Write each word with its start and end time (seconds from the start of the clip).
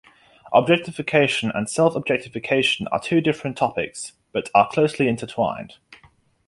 Objectification 0.51 1.51
and 1.53 1.69
self-objectification 1.69 2.87
are 2.87 2.99
two 2.99 3.21
different 3.21 3.55
topics, 3.55 4.13
but 4.31 4.49
are 4.55 4.67
closely 4.67 5.07
intertwined. 5.07 5.75